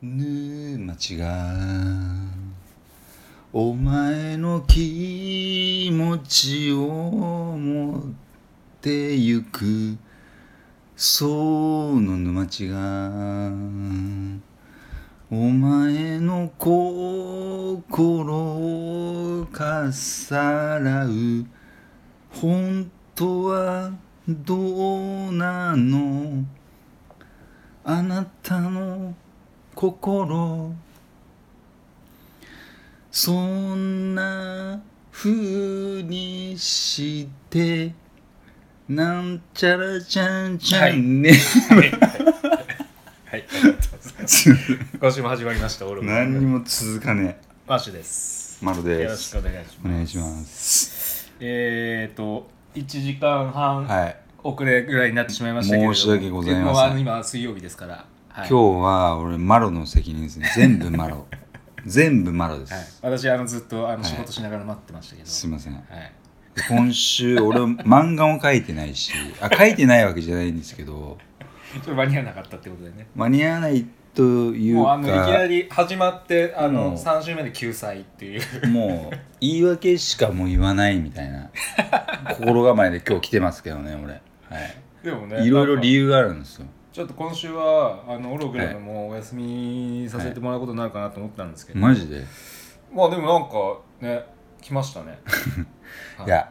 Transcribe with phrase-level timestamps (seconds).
[0.00, 1.56] 沼地が
[3.52, 6.78] お前の気持ちを
[7.58, 8.02] 持っ
[8.80, 9.98] てゆく。
[10.94, 12.78] その沼地が
[15.32, 18.34] お前の心
[19.42, 21.44] をかさらう
[22.30, 23.92] 本当は
[24.28, 26.44] どうなの？
[27.82, 29.16] あなたの
[29.78, 30.74] 心
[33.12, 34.82] そんな
[35.12, 37.94] 風にして
[38.88, 41.36] なんちゃらちゃんちゃんね、は
[41.76, 42.24] い、ありがと
[43.36, 44.58] うござい。
[45.00, 48.58] 今週も始まりました、オルゴ何にも続かねマッシュです。
[48.60, 49.78] えまるよろですしくお願いします。
[49.84, 51.32] お願いします。
[51.38, 54.16] えーと、1時間半はい。
[54.42, 56.98] 遅れぐらいになってしまいましたけれども、申し訳ございません。
[56.98, 58.04] 今、水曜日ですから、
[58.38, 60.48] はい、今日は俺マロの責任ですね。
[60.54, 61.26] 全部マロ。
[61.84, 65.72] 全部マロです、はい、私あのずっとあのはい仕事しながら待ってましたけど、すいません。
[65.72, 65.82] はい、
[66.68, 69.12] 今週俺漫画も書いてないし。
[69.40, 71.18] あ書いてないわけじゃないんですけど。
[71.84, 73.08] ちょ間に合わなかったってことでね。
[73.16, 76.94] 間に合わないというもうあのいきなかり始まってあのもう。
[76.94, 78.68] 3週目で救済っていう。
[78.68, 81.50] もう言い訳しかもう言わないみたいな。
[82.38, 84.20] 心構えで今日来てますけどね俺、は
[84.64, 92.24] い、でもねいろいろ理由由があるんですよちょっと今週はあのオログラムもお休みさせてもらうことになるかなと思ったんですけど、マジで？
[92.92, 94.24] まあでもなんかね
[94.60, 95.18] 来ましたね。
[96.16, 96.50] は いいや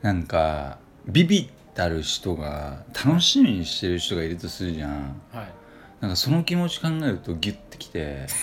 [0.00, 5.20] なんかビビったる人が楽しみにしてる人がいるとするじゃん。
[5.32, 5.52] はい。
[6.00, 8.26] なんかその気持ち考えるとギュッてきて。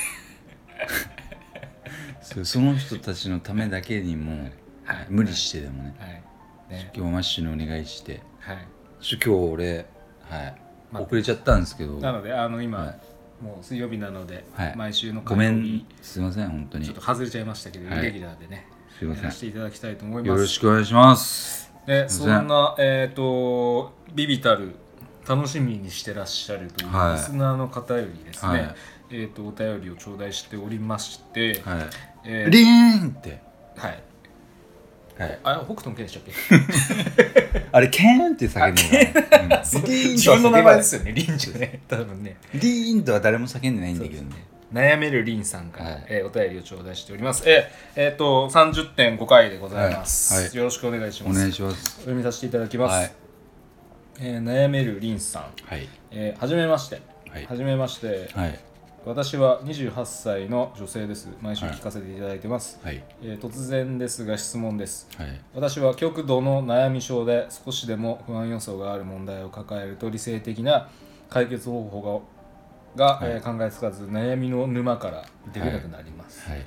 [2.43, 4.49] その人たちのためだけにも、
[4.83, 5.07] はい。
[5.09, 5.95] 無理してでもね。
[5.99, 6.21] はい。
[6.69, 6.91] ね。
[6.93, 8.21] 今日マッシュにお願いして。
[8.39, 8.57] はい。
[9.01, 9.85] 今日俺
[10.29, 11.93] はい、ま遅れちゃったんですけど。
[11.99, 12.99] なのであの今、はい。
[13.43, 14.73] もう水曜日なので、はい。
[14.75, 15.85] 毎週のごめん。
[16.01, 16.85] すいません本当に。
[16.85, 17.99] ちょっと外れちゃいましたけど、はい。
[17.99, 19.23] イレギュラーでねすいません。
[19.23, 20.27] やらせていただきたいと思います。
[20.29, 21.71] よろしくお願いします。
[21.85, 22.45] でそん。
[22.45, 24.75] んなえっ、とビビたる
[25.27, 27.13] 楽しみにしてらっしゃるというはい。
[27.15, 28.75] リスナーの方よりですね、はい。
[29.11, 31.89] えっ、とお便りを頂戴しておりまして、はい。
[32.23, 33.41] えーリーンって。
[33.75, 34.01] はい
[35.17, 35.39] はい。
[35.43, 36.23] あ北斗の剣でしたっ
[37.53, 37.61] け？
[37.71, 38.75] あれケーンって叫ん。
[38.75, 41.79] でるか自分の名前ですよねリンジュね。
[41.87, 42.37] 多分ね。
[42.53, 44.45] リーンとは誰も叫んでないんだけどね。
[44.73, 46.05] 悩めるリンさんから、はい。
[46.09, 47.43] えーお便りを頂戴しております。
[47.45, 47.63] えー
[47.95, 50.43] えーと30.5回でございます、はい。
[50.45, 50.55] はい。
[50.57, 51.37] よろしくお願いします。
[51.37, 51.95] お願いします。
[51.97, 53.11] お読みさせていただきます、はい。
[54.19, 55.87] えー悩めるリンさん、はい。
[56.11, 57.01] えーはじめまして。
[57.29, 57.45] はい。
[57.45, 58.59] はじめまして、はい
[59.05, 61.29] 私は28歳の女性です。
[61.39, 63.03] 毎週聞かせていただいてます、はい。
[63.21, 65.07] えー突然ですが質問です。
[65.15, 65.41] はい。
[65.53, 70.89] 私は極度の悩み症で少しでも不安要素がある問題を抱えると理性的な
[71.29, 72.25] 解決方法
[72.97, 73.31] がが、はい。
[73.33, 75.23] えー考えつかず悩みの沼から
[75.53, 76.65] 出れなくなります、はい。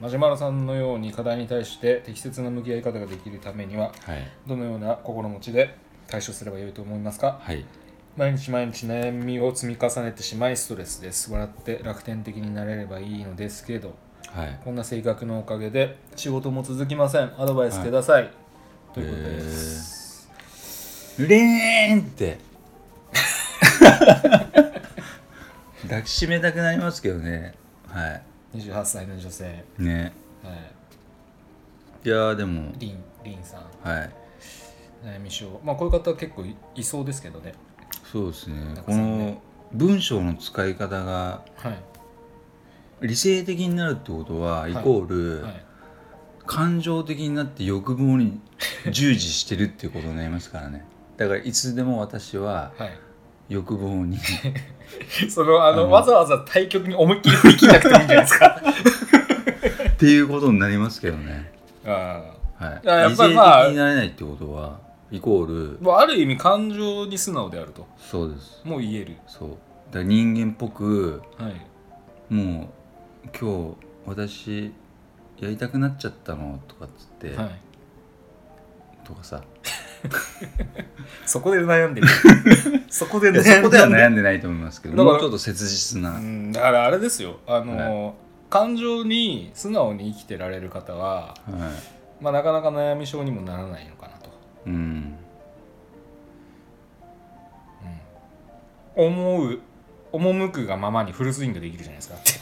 [0.00, 4.28] ママロさんのように課題に対して適切な向き合い方ができるためにははい。
[4.46, 5.74] どのような心持ちで
[6.06, 7.40] 対処すればよいと思いますか？
[7.42, 7.64] はい
[8.16, 11.32] 毎日毎日悩みを積み重ねてしまいストレスです。
[11.32, 13.94] 笑って楽天的になれればいいのですけど
[14.34, 14.60] はい。
[14.64, 17.32] こんな性格のおかげで仕事も続きません。
[17.38, 18.30] アドバイスください、
[18.94, 20.30] ということです、
[21.18, 21.96] リー。
[21.96, 22.38] ンって。
[25.82, 27.54] 抱きしめたくなりますけどね。
[27.88, 28.20] は
[28.54, 30.12] 28歳の女性、いね。
[30.44, 30.50] は
[32.04, 32.08] い。
[32.08, 32.70] やーでも。
[32.70, 33.62] い、リンリンさん。
[33.88, 34.10] はい。
[35.04, 35.60] 悩み症。
[35.64, 37.54] まあこういう方結構いいそうですけどね
[38.10, 38.74] そうですね。
[38.74, 39.40] たくこの
[39.72, 41.70] 文章の使い方がは
[43.02, 43.06] い。
[43.06, 45.64] 理性的になるってことはイコール、はい。
[46.46, 48.40] 感情的になって欲望に
[48.90, 50.84] 従事してるっていうことになりますからね。
[51.16, 52.98] だからいつでも私ははい。
[53.48, 54.18] 欲望に。
[55.30, 58.62] そのあのわざわざ対局に思いっきり振り切らなくてもいいんじゃないですか。
[59.92, 61.52] っていうことになりますけどね。
[61.86, 62.22] あ
[62.58, 62.80] はい。
[62.84, 67.86] いややっ理性的ぱりまあになれないってことはイコールある意味感情に素直であると。
[67.98, 68.62] そうです。
[68.64, 69.16] もう言える。
[69.26, 69.58] そう。
[69.92, 72.32] だ人間っぽくはい。
[72.32, 72.72] も
[73.24, 73.76] う今日
[74.06, 74.72] 私
[75.38, 77.60] やりたくなっちゃったのとかっつって、はい。
[79.04, 79.42] とかさ。
[81.26, 82.08] そこで悩んでる。
[82.88, 87.38] そこでそこでは悩んでないと思いますけどもうちょっと切実な、うんだからあれですよ。
[87.46, 88.14] あの、
[88.48, 91.72] 感情に素直に生きてられる方は、は
[92.20, 94.14] まあ、なかなか悩み症にもならないのかな
[94.64, 95.16] と、い、うん。
[98.96, 99.60] 思う
[100.12, 102.16] 赴くがままにフルスイングできるじゃないですか。
[102.16, 102.32] って、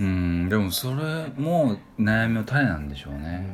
[0.00, 0.48] うん。
[0.48, 0.94] でもそれ
[1.36, 3.44] も悩みの種なんでしょうね、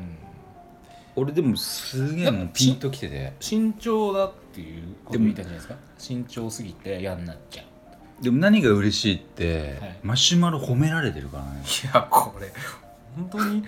[1.16, 3.32] 俺でもすげえもうピンときてて。
[3.40, 5.74] 慎重だっていうことみたいじゃないですか。
[5.98, 8.22] 慎重すぎて嫌になっちゃう。
[8.22, 9.98] でも何が嬉しいって、はい。
[10.02, 11.62] マシュマロ褒められてるからね。
[11.62, 12.52] いやこれ
[13.16, 13.64] 本当に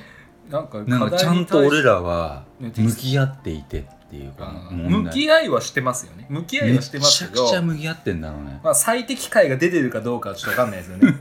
[0.51, 6.27] なんかなんかちゃんと俺らはね向き合っていてっていうか問向き合いはしてますよね。
[6.29, 8.61] 向き合いめはしてますちゃくけどちゃ向き合ってんだろうね。
[8.63, 11.15] まあ、最適解が出てるかどうかはちょっと分かんないですよね。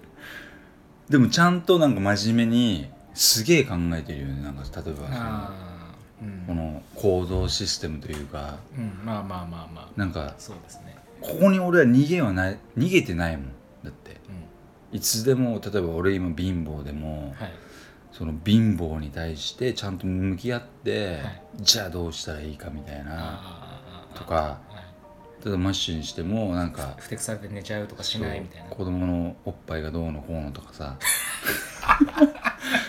[1.10, 5.50] でもちゃんとなんか真面目にすげえ考えてるよねなんか例えばその
[6.22, 6.44] うん。
[6.46, 8.56] この行動システムというか。
[8.76, 9.88] うん、まあまあまあまあ。
[9.96, 13.46] なんかそうですね、ここに俺は逃げはない逃げてないもん
[13.84, 14.16] だって。
[14.92, 17.52] うん、いつでも例えば俺今貧乏でもはい
[18.16, 21.42] その貧乏に対してちゃんと向き合って、はい。
[21.60, 23.40] じゃあどうしたらいいかみたいな
[24.14, 24.58] とかは
[25.42, 25.44] い。
[25.44, 28.70] 例えばマッシュにしてもなんかふてくされて寝ちゃうとかしないみたいな。
[28.70, 30.96] 子供のおっぱいがどうのこうのとかさ。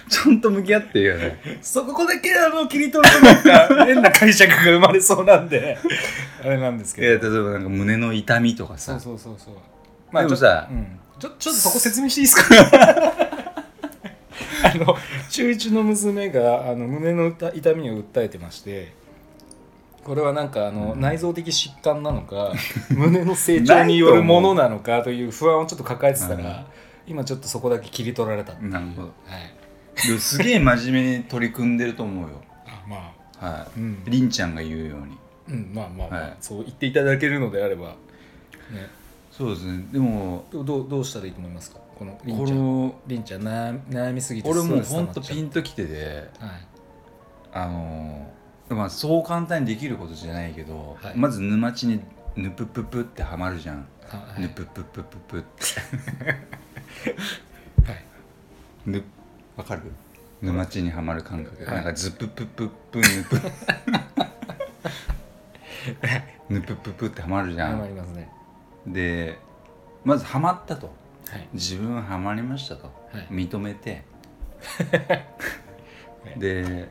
[0.09, 1.59] ちゃんと向き合ってるよね。
[1.61, 5.77] そこだけあの切り取るとなんか変な解釈が生まれそうなんで
[6.41, 7.07] あれなんですけど。
[7.07, 8.97] いや例えばなんか胸の痛みとかさ。
[8.99, 10.23] そうそうそうそう。
[10.23, 10.69] でもさ
[11.19, 13.27] ちょ,、うん、ちょちょっとそこ説明していいですか？
[14.63, 14.97] あの
[15.37, 18.91] 中1の娘があの胸の痛痛みを訴えてまして
[20.03, 21.01] これはなんかあの、うん。
[21.01, 22.53] 内臓的疾患なのか
[22.89, 26.65] 胸の成長によるものなのかという不安をちょっと抱えてたら、うん。
[27.05, 29.07] 今ちょっとそこだけ切り取られたなるほど。
[29.25, 32.41] はい、すげえ真面目に取り組んでると思うよ。
[32.65, 33.45] あまあ。
[33.45, 34.03] はうん。
[34.07, 35.17] いりんちゃんが言うように。
[35.49, 36.37] うん、まあまあまあ、はい。
[36.39, 37.95] そう言っていただけるのであれば、ね、
[39.31, 39.85] そうですね。
[39.91, 41.79] でもどうどうしたらいいと思いますか？
[41.97, 46.67] このりんこちゃんのりんちゃん悩悩みすぎて俺もうほんとピンときててはい。
[47.53, 51.13] あのーまあそう簡単にできることじゃないけど、はい。
[51.15, 52.01] まず沼地に
[52.35, 54.41] ぬぷぷぷってはまるじゃん、は はい。
[54.41, 55.65] ぬぷぷぷぷぷって。
[57.89, 58.03] はい。
[58.85, 59.01] ぬ
[59.55, 59.83] わかる？
[60.41, 61.75] 沼地にはまる感覚、はい。
[61.75, 63.41] なんかズププププヌプ。
[66.49, 68.29] ぬぷぷぷってはまるじゃ謝んりますね。
[68.85, 69.39] で
[70.03, 70.87] まずはまったと。
[70.87, 70.95] はい
[71.53, 72.87] 自分ははまりましたと。
[73.11, 73.27] はい。
[73.31, 74.03] 認めて。
[76.37, 76.89] で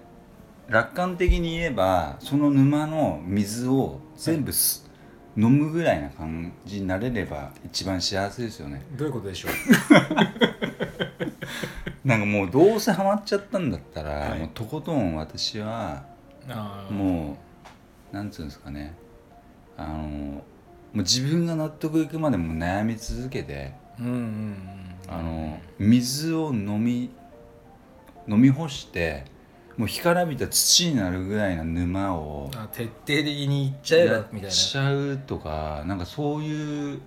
[0.69, 4.89] 楽観的に言えばその沼の水を全部す、
[5.37, 8.83] 飲むぐらいな感じになれれば一番幸せですよね。
[8.97, 9.53] どういうことでしょう？
[12.09, 14.39] なんかもうどうせハマっちゃったんだったら、はい。
[14.41, 16.05] もうとことん私は
[16.91, 17.37] も
[18.13, 18.95] うなんつうんですかね。
[19.77, 20.43] あのも
[20.95, 24.57] う自分が納得いくまでもう悩み続けてうんうんうん。
[25.09, 27.11] あの水を飲み
[28.29, 29.25] 飲み干して
[29.77, 35.95] もう干からびた土になるぐらいな沼をあ徹底的にいっちゃえばみたいなしちゃうとかな。
[35.95, 37.01] んかそういう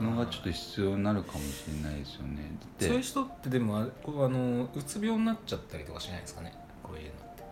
[0.00, 2.56] のがちょっと必要になるかもしれないですよね。
[2.78, 6.52] そういう人ってでもあれこうあのうつ病になっちゃったりとかしないですかね？
[6.82, 7.42] こういうのって。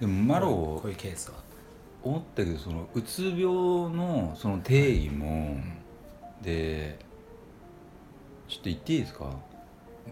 [0.00, 1.38] でもマロこういうケースは、
[2.02, 6.98] 思ったけどそのうつ病のその定義も、うん、で
[8.48, 9.24] ちょっと言っていいですか？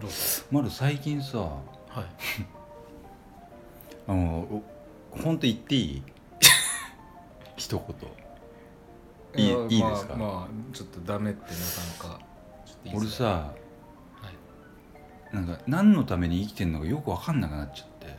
[0.01, 0.17] どうぞ。
[0.51, 1.55] マロ最近さは
[2.03, 2.05] い。
[4.09, 4.63] あのお
[5.23, 6.03] ほんと言っていい？
[7.57, 7.83] 一
[9.35, 9.45] 言。
[9.45, 10.15] いいやいいですか？
[10.17, 12.21] まあ、まあ、ちょっとダメってなかなか
[12.67, 12.97] ちょっいい。
[12.99, 13.53] 俺さは
[15.33, 15.35] い。
[15.35, 18.17] なんか何のために生きてんのかよく分かんなくなっちゃって。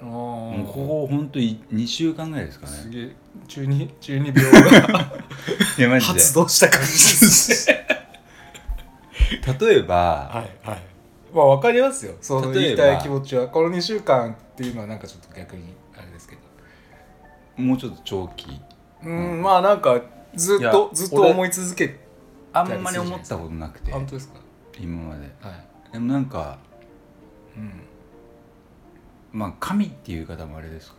[0.00, 2.72] あもうここほんと2週間ぐらいですかね。
[2.72, 3.16] すげえ。
[3.48, 5.12] 中二中二病が
[5.78, 6.12] いやマジで。
[6.12, 7.86] 発動した感じですね
[9.58, 10.82] 例えば、はいはい。
[11.32, 12.14] まあわかりますよ。
[12.20, 13.48] その言いたい気持ちは。
[13.48, 16.42] この2週間っていうのはなんかちょっと逆にあれですけど。
[17.62, 18.60] もうちょっと長期。
[19.04, 20.00] うん、まあなんか
[20.34, 22.00] ずっとずっと俺思い続け
[22.52, 23.92] あんまり思ったことなくて。
[23.92, 24.40] 本当ですか
[24.78, 25.22] 今まで。
[25.40, 25.50] は
[25.90, 25.92] い。
[25.92, 26.58] でもなんか
[27.56, 27.72] うん。
[29.32, 30.98] まあ神っていう方もあれですけど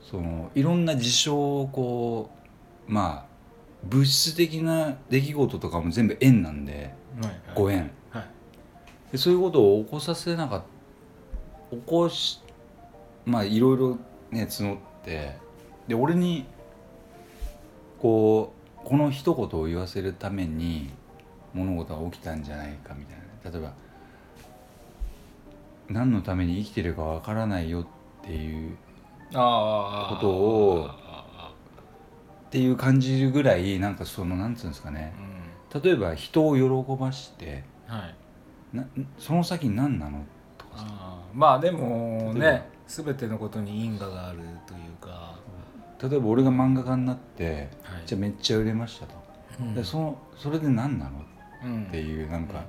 [0.00, 2.30] そのいろんな事象をこ
[2.88, 3.27] うまあ
[3.84, 7.34] 物質的な出来事とかも全部縁なんではいはい。
[7.54, 8.24] ご縁はい。
[9.12, 10.62] でそういうことを起こさせなかっ
[11.70, 12.40] た起こし
[13.24, 13.98] まあいろいろ
[14.30, 15.36] ね募って
[15.86, 16.46] で俺に
[18.00, 18.52] こ
[18.84, 20.90] うこの一言を言わせるために
[21.52, 23.50] 物事が起きたんじゃないかみたいな。
[23.50, 23.72] 例えば
[25.88, 27.86] 何のために生きてるかわからないよっ
[28.22, 28.76] ていう
[29.30, 29.38] こと
[30.30, 30.97] をあ
[32.48, 35.12] っていう感じるぐらいなんかそのなんつうんですかね。
[35.70, 38.14] ー例えば人を喜ばしてうんはい。
[38.72, 38.84] な
[39.18, 40.24] その先何なの
[40.56, 41.18] とかさ。
[41.34, 45.38] まあでもね全てのことに因果があるというか、
[46.02, 49.14] 例えば俺が漫画家になってはい、じゃあめっちゃ売れましたと、
[49.60, 49.74] うん。
[49.74, 51.22] でそのそれで何なの？
[51.64, 51.84] うん。
[51.84, 52.64] っていうなんか、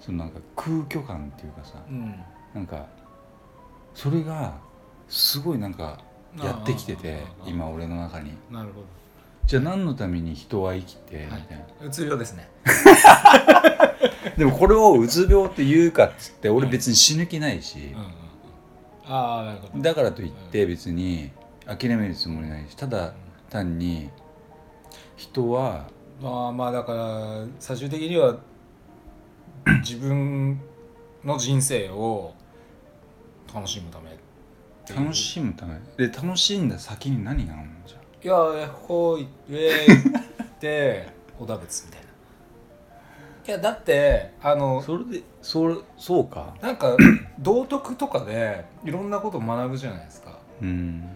[0.00, 1.82] そのなんか空虚感っていうかさ。
[1.88, 2.14] うん。
[2.54, 2.86] なんか
[3.92, 4.54] それが
[5.08, 5.98] すごいなんか
[6.42, 8.32] やってきてて今俺の中に。
[8.50, 8.82] なるほ
[9.46, 11.42] じゃあ何のために人は生きてみはい。
[11.42, 12.48] たいな、うつ病ですね。
[14.38, 17.78] でもこれをうつ病って言うかっつって俺別に死ぬ気ないし。
[17.78, 18.12] うん、うんうん。
[19.06, 19.82] ああなるほど。
[19.82, 21.30] だからといって別に
[21.66, 22.74] 諦めるつもりないし。
[22.74, 23.12] ただ
[23.50, 24.08] 単に
[25.16, 25.86] 人は
[26.22, 28.36] まあまあだから最終的には
[29.80, 30.58] 自分
[31.22, 32.32] の人生を
[33.54, 34.16] 楽しむため
[34.84, 35.78] って楽しむため？
[35.96, 37.72] で楽しんだ先に何があるの？
[37.86, 38.26] じゃい
[38.62, 40.08] やこう上行
[40.42, 42.06] って小田仏みたいな
[43.46, 46.96] いやだってあのそれでそれそうかなんか
[47.38, 51.06] 道徳とかでいろんなことを学ぶじゃないですかうん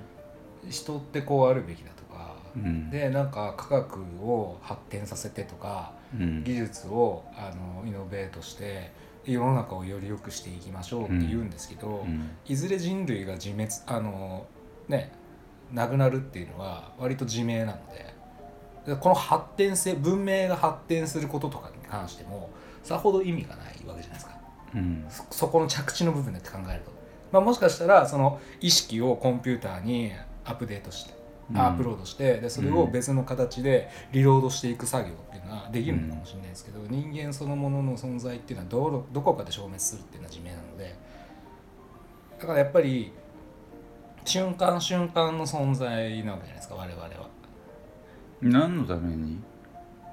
[0.68, 7.50] 人ってこうあるべきだとかうんでなんか科学を発展させてとかうん技術をあ
[7.82, 8.90] のイノベートして
[9.32, 12.30] 世の中をより良くしていきましょうって言うんですけど、うん。
[12.46, 14.46] いずれ人類が自滅あの
[14.88, 15.12] ね
[15.72, 18.14] なくなるっていうのは割と自明なので
[18.86, 22.50] でこの発展性文明が発展することとかに関しても
[22.82, 24.38] さほど意味がないわけじゃないですか。
[24.74, 25.06] うん。
[25.08, 26.90] そそこの着地の部分でって考えると、
[27.32, 30.12] まあ、もしかしたらその意識をコンピューターに
[30.44, 31.14] アップデートして
[31.50, 31.58] うん。
[31.58, 35.27] アップロードしてでそれを別の形でリロードしていく作業っ
[35.70, 40.96] できるのかもしれないですけど、人間そのものの存在っていうのはどどこかで消滅するっていうのは自明なので
[42.40, 43.12] だからやっぱり
[44.24, 47.28] 瞬間瞬間の存在なわけじゃないですか我々は。
[48.40, 49.38] 何のために？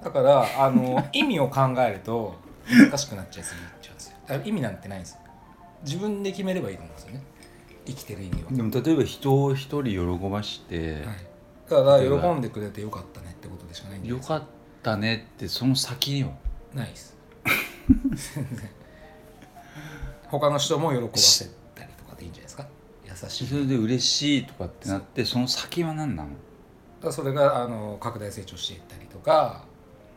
[0.04, 2.36] だからあの 意味を考えると
[2.68, 4.18] 難しくなっちゃいすぎちゃうんですよ。
[4.28, 5.20] だから意味なんてないんですよ。
[5.84, 7.22] 自分で決めればいいと思うんですよね。
[7.86, 8.52] 生きてる意味は。
[8.52, 11.04] でも例えば人を一人喜ばして、はい、
[11.70, 14.50] だから喜んでくれてよかったねってことでしかないんですかよかっ
[14.86, 16.30] たねってその先には？
[16.74, 17.16] ないです。
[17.88, 18.70] 全 然
[20.30, 22.68] 他の人も喜ばせたりとかでいいんじゃないですか？
[23.06, 23.48] 優しい。
[23.48, 26.30] それで嬉しいとかってなってその先は何なの？
[27.02, 29.64] だそれがあの拡大成長していったりとか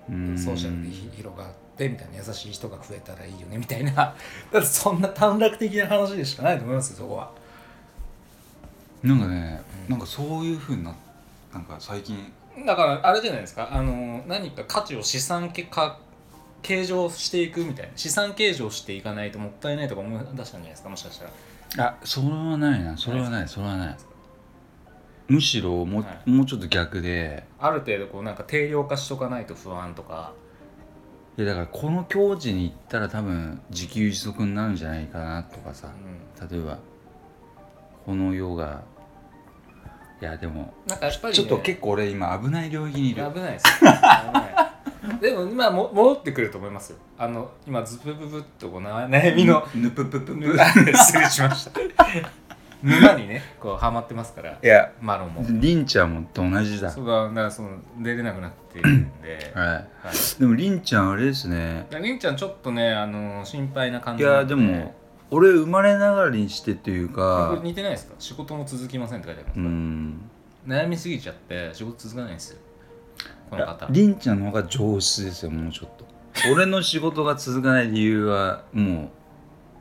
[0.08, 3.92] ソーシャルでひ広がってみたいな優しい人が増えたらいいよねみたいな。
[4.52, 7.30] だってそんな短絡的な話でしかないと思いますよそこは。
[9.02, 9.90] なんかね、うん。
[9.90, 10.94] なんかそういうふうにな
[11.52, 12.32] なんか最近
[12.66, 13.68] だからあれじゃないですか。
[13.72, 15.98] あの何か価値を資産系か
[16.62, 17.92] 計上していくみたいな。
[17.96, 21.24] 資産計上していかないともったいないとか思い出したんじゃないですかもしかした
[21.78, 21.88] ら。
[21.88, 22.96] あそれはないな。
[22.96, 23.48] それはない。
[23.48, 23.96] それはない。
[25.28, 27.44] むしろも,、はもうちょっと逆で。
[27.58, 30.32] ある程度こうなんか定量化しとかないと不安とか。
[31.36, 35.88] いやだからこの境地に行ったら多分自給自足になるんじゃないかなとかさ。
[35.88, 36.78] う例えば
[38.04, 38.82] この世が
[40.20, 43.22] いやでもんなんかやっぱり、ね、ちょっと結構俺今危ない領域にいる。
[43.32, 44.40] 危ないですよ危な
[45.14, 46.98] いでも今も戻ってくると思いますよ。
[47.16, 50.58] あの今ズブブブっとこ悩みのぬぷぷぷぷ。
[50.94, 51.80] 失礼しました。
[52.82, 55.44] 沼にねこうハマってますからいやマロンも。
[55.48, 56.90] りんちゃんもと同じだ。
[56.90, 57.70] そうだだからその
[58.00, 59.68] 出れなくなっているんで、はい。
[59.68, 59.86] はい。
[60.38, 61.86] でもりんちゃんあれですね。
[61.90, 64.54] りんちゃんちょっとねあの心配な感いじなんやで。
[64.54, 64.94] も
[65.30, 68.14] 俺生まれながらにしてっていうこかれ似てないですか？
[68.18, 70.30] 仕事も続きませんって書いてありうます、ん。
[70.66, 72.58] 悩みすぎちゃって仕事続かないんですよ。
[73.50, 73.86] この方。
[73.90, 76.06] りんちゃんの方が上質ですよもうちょっと。
[76.52, 79.10] 俺の仕事が続かない理由はも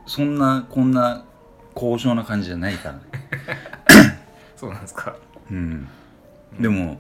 [0.05, 1.23] うそんなこんな
[1.75, 2.95] 高尚な感じじゃないから。
[2.95, 3.01] ね
[4.55, 5.15] そうなんですか。
[5.51, 5.87] うん。
[6.59, 6.97] でも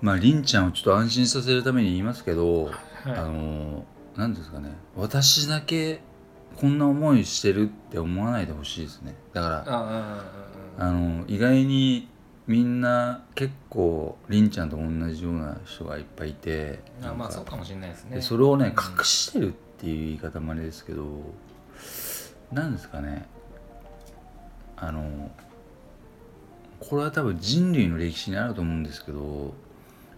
[0.00, 2.70] まありんちゃんをちょっと安心させるために言いますけど、
[3.04, 3.84] あの
[4.16, 4.70] 何ですかね。
[4.94, 6.00] 私だけ
[6.56, 9.14] こんな思いしてるって思わないでほしいですね。
[9.32, 10.24] だからあ
[10.78, 12.08] あの意外に
[12.46, 14.82] みんな結構りんちゃんと同
[15.12, 18.16] じような人がいっぱいいてあまあそうかもしれないですね。
[18.16, 21.04] でそれをねうん隠してるっていう言い方もあれですけど
[22.52, 23.26] なんですかね。
[24.76, 25.30] あの
[26.80, 29.54] これは多分人類の歴史にあると思うんですけど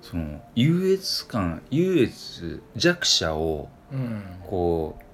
[0.02, 4.23] その優越感優越弱者をうん。
[4.45, 5.08] こうなん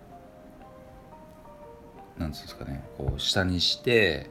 [2.16, 4.30] つうんですかねこう下にして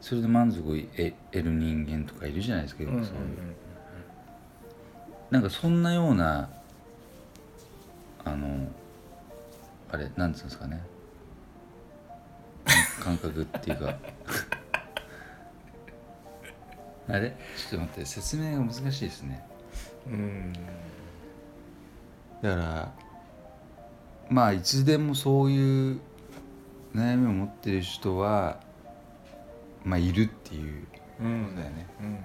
[0.00, 3.22] それで満足を得得る人間とかいるじゃないですか、うんうんうんそういう
[5.30, 6.50] なんかそんなような
[8.22, 8.68] あの
[9.90, 10.82] あれなんつうんですかね。
[13.00, 13.96] 感覚っていうか。
[17.08, 17.34] あれ？
[17.70, 19.42] ちょっと待って説明が難しいですね。
[20.06, 20.52] うん。
[22.42, 22.92] だから
[24.28, 26.00] まあいつでもそういう
[26.94, 28.60] 悩みを持ってる人は
[29.84, 30.86] まあいるっていう。
[31.20, 31.44] うん。
[31.46, 32.18] ことだよね、うん。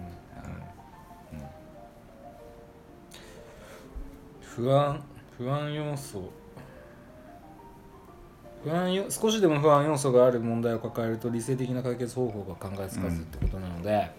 [4.41, 5.03] 不安
[5.37, 6.31] 不安要素。
[8.63, 14.11] 不安よ少しでも不安要素がある問題を抱えると理性的な解決方法が考えつかずってことなので、はい。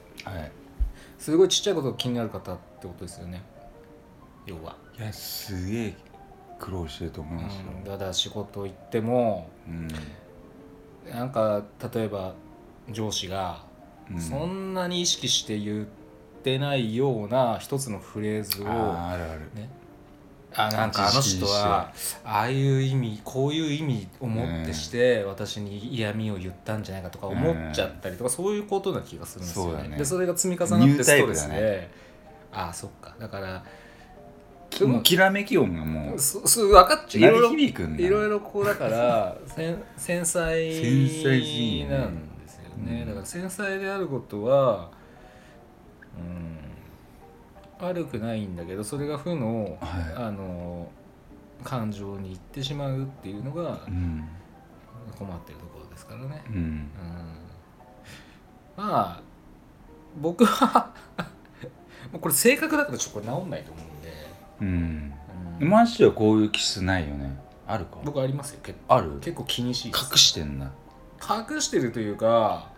[1.19, 3.43] すごいちっちゃいことが気になる方ってことですよね。
[4.47, 4.77] 要は。
[4.99, 5.95] いやすげえ
[6.59, 9.89] 苦労してると思いますよ、うん、だから仕事行ってもうん
[11.13, 11.63] なんか
[11.95, 12.35] 例えば
[12.91, 13.67] 上司が
[14.11, 14.21] うん。
[14.21, 15.87] そんなに意識して言っ
[16.43, 19.41] てないような一つのフレーズをあーあるある。
[19.55, 19.69] ね。
[20.55, 21.93] あなんかあの人は
[22.25, 29.83] ああいう意味こういう意味をもってして私に嫌味を言ったんじゃないかとか思っちゃったりとかそういうことな気がするんですよね。
[29.83, 29.97] そね。
[29.99, 31.91] でそれが積み重なってストレスで、
[32.51, 33.15] ああそっか。
[33.21, 33.63] だから
[34.79, 36.19] きもうきらめき音がもう。
[36.19, 37.37] そそう分かっちゃう。
[37.37, 40.51] いろいろいろいろこうだから 繊繊細
[41.89, 44.91] なんですよね、うんだから繊細であることは
[46.19, 50.15] うん悪くないんだけどそれが負の、はい。
[50.17, 50.91] あの
[51.65, 54.29] 感情にいってしまうっていうのがうん。
[55.17, 56.55] 困ってるところですからね、うん。
[56.55, 56.89] うん、
[58.77, 59.21] まあ
[60.21, 60.93] 僕は
[62.13, 63.88] もうこれ性格だからちょっとこれ治んないと思う
[64.61, 65.13] うん。
[65.61, 67.37] うんマジではこういう気質ないよね。
[67.67, 68.61] あるか僕ありますよ。
[68.63, 69.19] 結構ある？
[69.21, 70.71] 結構気にしいです隠してんだ
[71.51, 72.71] 隠してるというか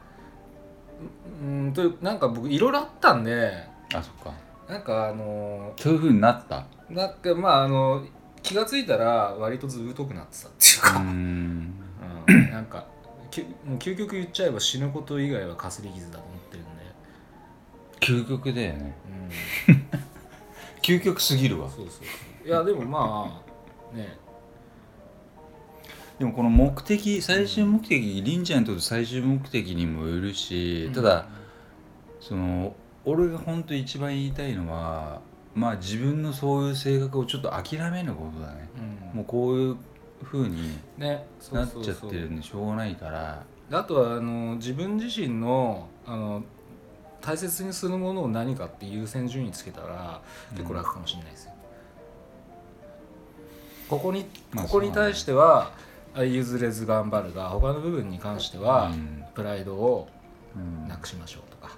[1.43, 3.53] ううんというなんか僕いろいろあったんで
[3.95, 4.33] あそっか。
[4.69, 6.65] なんかあのそういうふうになった？
[6.89, 8.03] なんかまああの
[8.43, 11.75] 気が付いたら割とずぶとくなってたっていううか、ん。
[12.29, 12.51] うん。
[12.51, 12.87] なんか
[13.31, 18.97] きもう究極言っちゃえば死ぬこと以外はかすり傷だと思ってるんで、究極だよね。
[19.69, 19.77] うん、
[20.83, 21.69] 究極すぎるわ。
[21.69, 22.01] そうそうそ
[22.45, 22.49] う。
[22.49, 23.43] いやでもま
[23.93, 24.19] あね。
[26.19, 31.27] でもこの目的最終目的りんちゃんにとって最終目的にもよるし、ただ
[32.21, 32.75] その
[33.07, 35.23] 俺が本当一番言いたいのは
[35.55, 38.69] まあ自分のそういう性格をちょっと諦めることだね、
[39.13, 39.77] うん、もうこういう
[40.23, 41.95] 風にねそなうそうそう。
[41.95, 43.45] っちゃってるんでしょうがないから。
[43.73, 46.43] あとはあの自分自身のあの
[47.21, 50.21] 大切にするものを何かって優先順位つけたら
[50.53, 51.53] 結構楽かもしれないですよ。
[53.89, 55.73] ここにまあここに対しては
[56.15, 59.25] あ譲れず頑張るが他の部分に関してはうん。
[59.35, 60.09] プライドを
[60.57, 60.89] うん。
[60.89, 61.77] なくしましょうとか。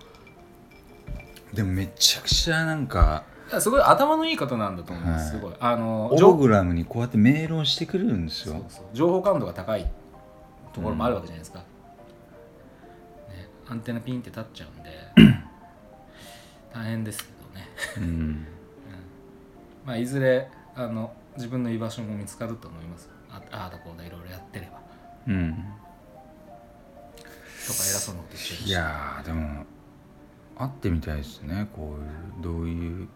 [1.53, 3.25] でもめちゃくちゃなんか
[3.59, 5.41] すごい頭のいい方なんだと思います、はい。
[5.41, 5.55] すごい。
[5.61, 8.65] あのオロ情グラムにこうやってメールをしてくれるんですよ。
[8.95, 9.91] 情報感度が高い
[10.73, 11.65] ところもあるわけじゃないですか、ね、
[13.69, 14.91] アンテナピンって立っちゃうんで
[16.73, 17.69] 大変ですけどね。
[17.99, 18.47] うん。
[19.85, 23.09] まあ、いずれあの自分の居場所も見つかると思います。
[23.31, 24.81] あああだこうだいろいろやってれば。
[25.27, 25.53] うん。
[25.55, 25.65] とか
[27.67, 28.69] 偉そうなこと言っちゃうし。
[28.69, 29.65] いやーでも
[30.57, 33.09] 会ってみたいですねこういうどういう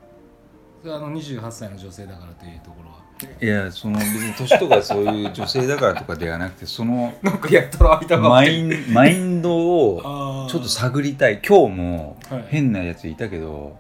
[0.95, 2.97] あの28歳の女性だからというところは。
[3.41, 11.41] いやその別に年とかそういう女性だからとかではなくてそのなんかやったら間マインマインドを ちょっと探りたい。
[11.47, 12.45] 今日もはい。
[12.49, 13.79] 変なやついたけど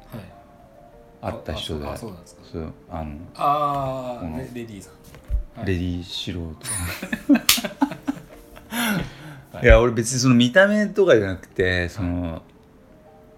[1.22, 1.32] はい。
[1.34, 1.86] 会った人で。
[1.86, 2.42] ああそうなんですか。
[2.50, 5.60] そうあのああ、レレディーさん。
[5.60, 5.66] はい。
[5.66, 6.56] レディー素人
[9.62, 12.42] いや俺別にその見た目とかじゃなくてその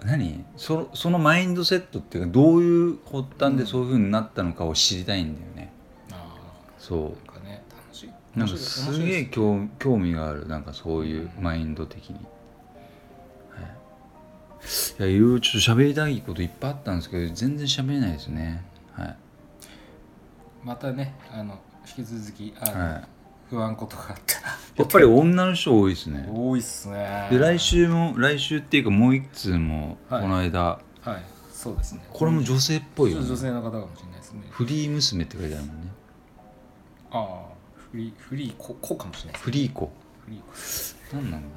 [0.05, 0.45] 何？
[0.57, 5.73] そそのマインドセットっていうかどういう発端でそういうふうになったのかを知りたいんだよね、
[6.13, 6.37] あ
[6.79, 7.01] そう。
[7.29, 8.11] あなんかね楽しい。
[8.39, 12.25] なんかすげえ興興味があるなんかそういうマインド的に、はい、
[15.01, 18.63] いやいろいろちょっと喋りたいこといっぱいあったんですけど全然喋れないですね。
[18.93, 19.17] はい、
[20.63, 21.59] またねあの
[21.99, 23.05] 引き続きあの、はい、
[23.51, 24.41] 不安ことがあった。
[24.41, 26.29] らやっぱり女の人多いですね。
[26.33, 27.29] 多いっすね。
[27.31, 30.29] で来週も来週っていうかもう一通もこはい。
[30.29, 30.79] の間、は
[31.15, 31.25] い。
[31.53, 32.03] そうですね。
[32.13, 33.27] これも女性っぽいよね。
[33.27, 34.43] 女性の方かもしれないですね。
[34.51, 35.89] フリー娘って書いてあるもんね。
[37.11, 37.59] ああ
[37.91, 39.91] フリーフリーここうかもしれないフリーコ
[40.25, 41.53] フリー何なんだろ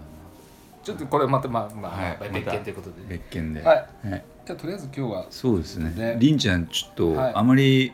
[0.84, 2.17] ちょっとこれまたまあまあ、はい。
[2.19, 3.62] まあ別件ということで、うな別件で。
[3.62, 4.10] はい。
[4.10, 5.27] はい、じゃあとりあえず今日は。
[5.30, 5.91] そうですね。
[5.91, 6.17] で。
[6.19, 7.34] りんちゃんちょっとはい。
[7.36, 7.91] あまり、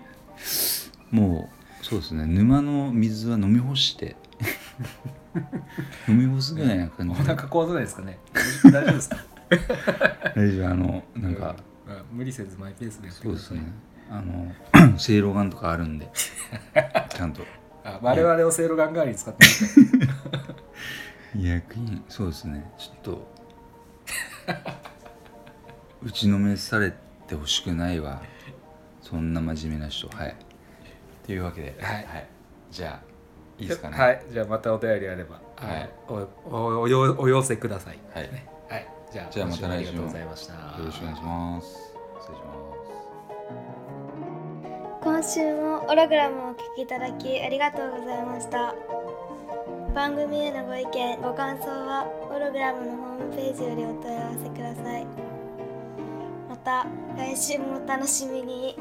[1.11, 1.56] もう
[1.89, 2.25] そうですね。
[2.25, 4.15] 沼の水は飲み干して。
[6.09, 7.21] 飲み干すぐらいな感おじ。
[7.23, 8.19] で腹壊さないですかね。
[8.65, 9.17] 大丈夫ですか？
[10.35, 10.67] 大丈夫。
[10.69, 11.55] あのなんか、
[12.11, 12.17] うん。
[12.17, 13.61] 無理せずマイペースでやってそうですね。
[14.09, 14.51] あの
[14.99, 16.09] せいろがんとかあるんで。
[17.09, 17.43] ちゃんと。
[17.85, 19.45] あ我々をせいろがん代わりに使って
[19.77, 20.07] みて
[21.35, 22.69] 医薬品そうですね。
[22.77, 23.37] ちょっと。
[26.03, 26.93] 打ちのめされ
[27.27, 28.21] てほしくないわ。
[29.01, 30.09] そんな真面目な人。
[30.09, 30.35] はい
[31.27, 32.27] というわけではい。
[32.71, 33.07] じゃあ
[33.59, 33.97] いいですかね。
[33.97, 34.23] はい。
[34.31, 35.89] じゃあまたお便りあれば、はい。
[36.07, 37.99] おおおよお寄せください。
[38.13, 38.31] はい。
[38.31, 38.47] ね。
[38.69, 38.87] はい。
[39.11, 39.67] じゃあじゃあまた来週。
[39.67, 40.53] も今週もありがとうございました。
[40.53, 41.67] よろしくお願いします。
[42.21, 42.57] 失礼します。
[45.03, 48.73] 今週もオログラムをお聞きいただきありがとうございました。
[49.93, 55.07] 番組へのご意見ご感想はオログラムのホームページよりお問い合わせください。
[56.47, 56.85] また
[57.17, 58.77] 来週もお楽しみに